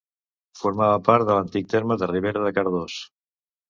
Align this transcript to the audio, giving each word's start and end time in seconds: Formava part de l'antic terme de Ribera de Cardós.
Formava 0.61 0.95
part 1.11 1.29
de 1.29 1.37
l'antic 1.37 1.71
terme 1.77 2.01
de 2.05 2.11
Ribera 2.17 2.47
de 2.49 2.59
Cardós. 2.61 3.03